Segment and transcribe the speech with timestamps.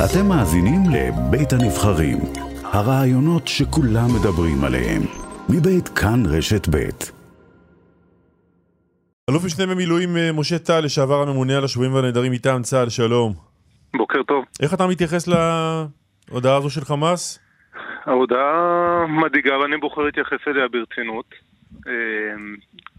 [0.00, 2.18] אתם מאזינים לבית הנבחרים,
[2.64, 5.02] הרעיונות שכולם מדברים עליהם,
[5.48, 7.12] מבית כאן רשת בית.
[9.30, 13.32] אלוף משנה במילואים אה, משה טל, לשעבר הממונה על השבויים והנעדרים מטעם צה"ל, שלום.
[13.96, 14.44] בוקר טוב.
[14.62, 17.38] איך אתה מתייחס להודעה הזו של חמאס?
[18.06, 21.34] ההודעה מדאיגה ואני בוחר להתייחס אליה ברצינות.
[21.88, 21.92] אה,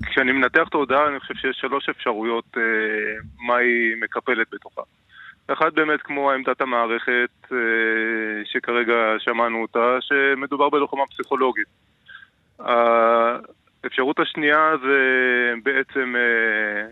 [0.05, 2.63] כשאני מנתח את ההודעה אני חושב שיש שלוש אפשרויות אה,
[3.47, 4.81] מה היא מקפלת בתוכה.
[5.47, 7.47] אחד באמת כמו עמדת המערכת
[8.43, 11.67] שכרגע שמענו אותה, שמדובר בלוחמה פסיכולוגית.
[12.59, 14.97] האפשרות השנייה זה
[15.63, 16.87] בעצם, אה,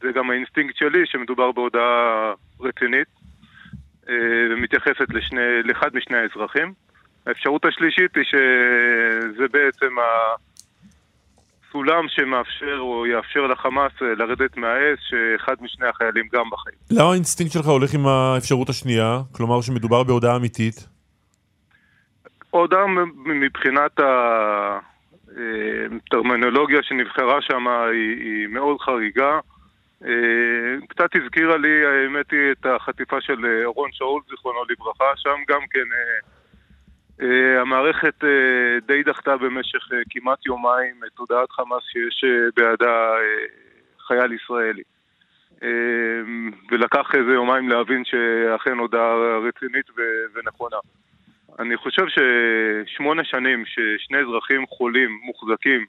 [0.00, 3.08] זה גם האינסטינקט שלי, שמדובר בהודעה רצינית
[4.08, 4.14] אה,
[4.50, 5.06] ומתייחסת
[5.64, 6.72] לאחד משני האזרחים.
[7.26, 9.94] האפשרות השלישית היא שזה בעצם
[11.76, 16.76] הסולם שמאפשר או יאפשר לחמאס אה, לרדת מהעץ, שאחד משני החיילים גם בחיים.
[16.90, 19.20] למה האינסטינקט שלך הולך עם האפשרות השנייה?
[19.32, 20.88] כלומר שמדובר בהודעה אמיתית?
[22.50, 22.86] הודעה
[23.26, 24.00] מבחינת.
[26.06, 29.38] הטרמינולוגיה שנבחרה שם היא, היא מאוד חריגה.
[30.04, 35.36] אה, קצת הזכירה לי, האמת היא, את החטיפה של אה, אורון שאול, זיכרונו לברכה, שם
[35.48, 36.18] גם כן אה,
[37.60, 38.24] המערכת
[38.86, 42.24] די דחתה במשך כמעט יומיים את הודעת חמאס שיש
[42.56, 43.14] בידה
[44.06, 44.82] חייל ישראלי.
[46.70, 49.86] ולקח איזה יומיים להבין שאכן הודעה רצינית
[50.34, 50.76] ונכונה.
[51.58, 55.84] אני חושב ששמונה שנים ששני אזרחים חולים, מוחזקים,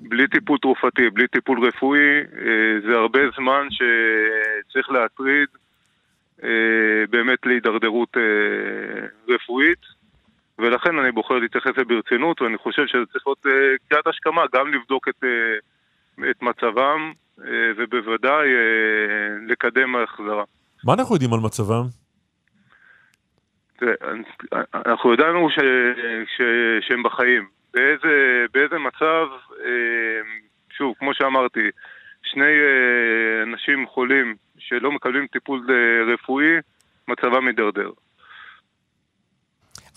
[0.00, 5.48] בלי טיפול תרופתי, בלי טיפול רפואי, אה, זה הרבה זמן שצריך להטריד
[7.10, 8.16] באמת להידרדרות
[9.28, 9.78] רפואית,
[10.80, 13.46] ולכן אני בוחר להתייחס לזה ברצינות, ואני חושב שזה צריך להיות
[13.88, 15.24] קריאת השכמה, גם לבדוק את,
[16.30, 17.12] את מצבם,
[17.76, 18.48] ובוודאי
[19.46, 20.44] לקדם החזרה.
[20.84, 21.82] מה אנחנו יודעים על מצבם?
[24.74, 25.58] אנחנו ידענו ש,
[26.36, 26.42] ש,
[26.88, 27.46] שהם בחיים.
[27.74, 29.26] באיזה, באיזה מצב,
[29.64, 30.20] אה,
[30.76, 31.70] שוב, כמו שאמרתי,
[32.22, 36.46] שני אה, אנשים חולים שלא מקבלים טיפול אה, רפואי,
[37.08, 37.90] מצבם מידרדר.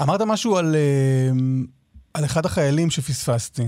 [0.03, 0.75] אמרת משהו על,
[2.13, 3.63] על אחד החיילים שפספסתי.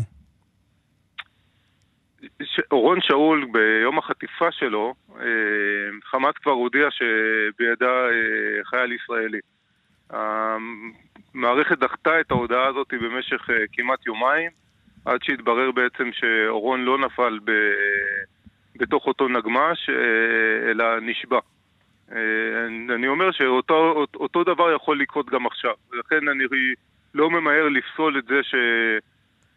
[2.71, 4.93] אורון שאול, ביום החטיפה שלו,
[6.03, 8.05] חמאס כבר הודיע שבידה
[8.69, 9.39] חייל ישראלי.
[10.09, 14.51] המערכת דחתה את ההודעה הזאת במשך אה, כמעט יומיים,
[15.05, 17.51] עד שהתברר בעצם שאורון לא נפל ב...
[18.75, 21.39] בתוך אותו נגמש, אה, אלא נשבע.
[22.11, 22.17] אה,
[22.95, 26.43] אני אומר שאותו דבר יכול לקרות גם עכשיו, ולכן אני
[27.13, 28.55] לא ממהר לפסול את זה ש...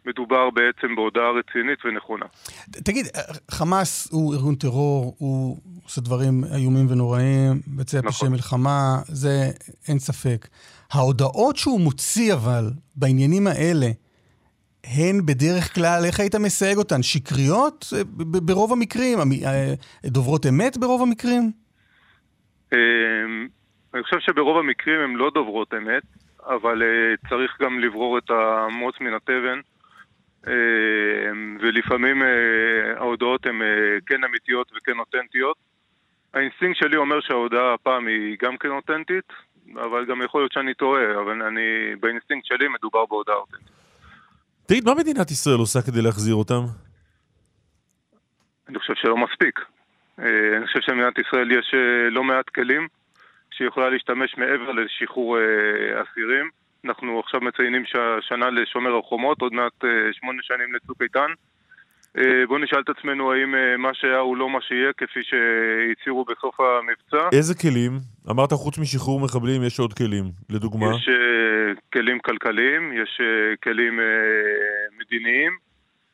[0.05, 2.25] מדובר בעצם בהודעה רצינית ונכונה.
[2.71, 3.05] תגיד,
[3.51, 8.11] חמאס הוא ארגון טרור, הוא עושה דברים איומים ונוראים, ביצע נכון.
[8.11, 9.51] פשעי מלחמה, זה
[9.87, 10.47] אין ספק.
[10.91, 13.87] ההודעות שהוא מוציא אבל בעניינים האלה,
[14.83, 17.03] הן בדרך כלל, איך היית מסייג אותן?
[17.03, 19.19] שקריות ברוב המקרים?
[19.45, 19.73] אה,
[20.05, 21.51] דוברות אמת ברוב המקרים?
[22.73, 23.47] אמ,
[23.93, 26.03] אני חושב שברוב המקרים הן לא דוברות אמת,
[26.45, 29.59] אבל אה, צריך גם לברור את המוץ מן התבן.
[30.47, 32.27] אה, ולפעמים אה,
[32.97, 33.67] ההודעות הן אה,
[34.05, 35.57] כן אמיתיות וכן אותנטיות.
[36.33, 39.33] האינסטינקט שלי אומר שההודעה הפעם היא גם כן אותנטית,
[39.75, 43.69] אבל גם יכול להיות שאני טועה, אבל אני, באינסטינקט שלי מדובר בהודעה אותנטית.
[44.65, 46.61] תגיד, מה מדינת ישראל עושה כדי להחזיר אותם?
[48.69, 49.59] אני חושב שלא מספיק.
[50.57, 51.75] אני חושב שלמדינת ישראל יש
[52.11, 52.87] לא מעט כלים
[53.51, 55.37] שהיא יכולה להשתמש מעבר לשחרור
[56.01, 56.49] אסירים.
[56.85, 57.83] אנחנו עכשיו מציינים
[58.21, 61.31] שנה לשומר החומות, עוד מעט אה, שמונה שנים לצוק איתן.
[62.17, 66.25] אה, בואו נשאל את עצמנו האם אה, מה שהיה הוא לא מה שיהיה, כפי שהצהירו
[66.25, 67.29] בסוף המבצע.
[67.37, 67.91] איזה כלים?
[68.29, 70.85] אמרת חוץ משחרור מחבלים יש עוד כלים, לדוגמה?
[70.95, 71.09] יש
[71.93, 73.21] כלים כלכליים, יש
[73.63, 73.99] כלים
[74.99, 75.51] מדיניים,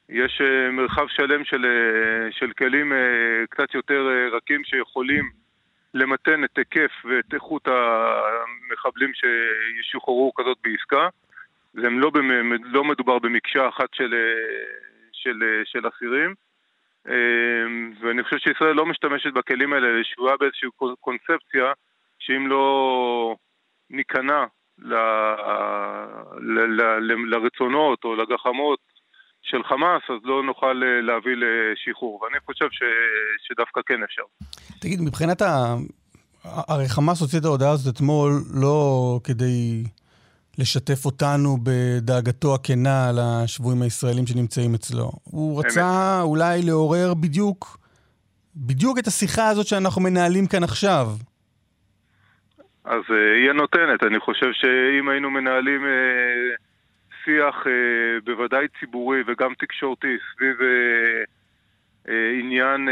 [0.10, 1.66] יש מרחב שלם של,
[2.32, 2.94] של כלים
[3.50, 5.30] קצת יותר רכים שיכולים
[5.94, 11.08] למתן את היקף ואת איכות המחבלים שישוחררו כזאת בעסקה.
[11.74, 12.12] זה לא,
[12.64, 14.14] לא מדובר במקשה אחת של,
[15.14, 16.34] של, של אסירים.
[18.02, 20.70] ואני חושב שישראל לא משתמשת בכלים האלה, היא שבויה באיזושהי
[21.00, 21.74] קונספציה
[22.20, 23.36] שאם לא
[23.90, 24.46] ניכנע
[24.80, 24.94] ל,
[26.42, 26.60] ל,
[27.00, 28.80] ל, לרצונות או לגחמות
[29.46, 32.22] של חמאס, אז לא נוכל אה, להביא לשחרור.
[32.22, 32.84] ואני חושב ש...
[33.48, 34.22] שדווקא כן אפשר.
[34.80, 35.76] תגיד, מבחינת ה...
[36.44, 38.32] הרי חמאס הוציא את ההודעה הזאת אתמול
[38.62, 39.84] לא כדי
[40.58, 45.12] לשתף אותנו בדאגתו הכנה לשבויים הישראלים שנמצאים אצלו.
[45.24, 46.24] הוא רצה אמת.
[46.24, 47.78] אולי לעורר בדיוק,
[48.56, 51.08] בדיוק את השיחה הזאת שאנחנו מנהלים כאן עכשיו.
[52.86, 53.02] אז
[53.40, 54.04] היא הנותנת.
[54.04, 55.82] אני חושב שאם היינו מנהלים
[57.26, 57.56] שיח
[58.24, 60.58] בוודאי ציבורי וגם תקשורתי סביב
[62.40, 62.90] עניין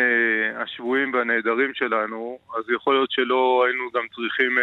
[0.56, 4.58] השבויים והנעדרים שלנו, אז יכול להיות שלא היינו גם צריכים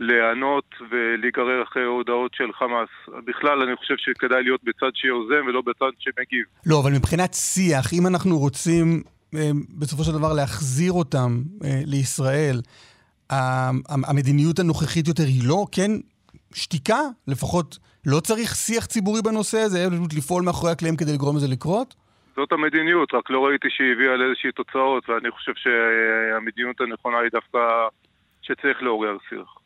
[0.00, 2.88] להיענות ולהיגרר אחרי הודעות של חמאס.
[3.24, 6.44] בכלל, אני חושב שכדאי להיות בצד שיוזם ולא בצד שמגיב.
[6.66, 9.02] לא, אבל מבחינת שיח, אם אנחנו רוצים
[9.34, 12.60] אה, בסופו של דבר להחזיר אותם אה, לישראל,
[14.08, 15.90] המדיניות הנוכחית יותר היא לא, כן,
[16.54, 17.00] שתיקה?
[17.26, 21.94] לפחות לא צריך שיח ציבורי בנושא הזה, פשוט לפעול מאחורי הקלעים כדי לגרום לזה לקרות?
[22.36, 27.58] זאת המדיניות, רק לא ראיתי שהיא הביאה לאיזושהי תוצאות, ואני חושב שהמדיניות הנכונה היא דווקא
[28.42, 29.58] שצריך לעורר שיח.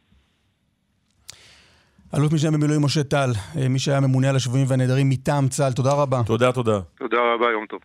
[2.17, 5.93] אלוף משנה במילואים משה טל, אה, מי שהיה ממונה על השבויים והנעדרים מטעם צה"ל, תודה
[5.93, 6.21] רבה.
[6.27, 6.81] תודה, תודה.
[6.99, 7.81] תודה רבה, יום טוב.